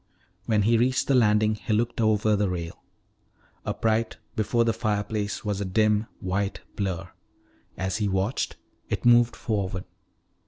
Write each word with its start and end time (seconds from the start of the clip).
When 0.47 0.63
he 0.63 0.79
reached 0.79 1.05
the 1.07 1.13
landing 1.13 1.53
he 1.53 1.73
looked 1.73 2.01
over 2.01 2.35
the 2.35 2.49
rail. 2.49 2.81
Upright 3.67 4.17
before 4.35 4.65
the 4.65 4.73
fireplace 4.73 5.45
was 5.45 5.61
a 5.61 5.63
dim 5.65 6.07
white 6.19 6.61
blur. 6.75 7.11
As 7.77 7.97
he 7.97 8.07
watched, 8.07 8.55
it 8.89 9.05
moved 9.05 9.35
forward. 9.35 9.83